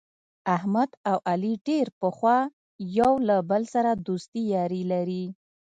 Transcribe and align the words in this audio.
احمد 0.55 0.89
او 1.11 1.17
علي 1.29 1.53
ډېر 1.67 1.87
پخوا 2.01 2.39
یو 2.97 3.13
له 3.27 3.37
بل 3.49 3.63
سره 3.73 3.89
دوستي 4.07 4.41
یاري 4.55 4.83
لري. 4.91 5.25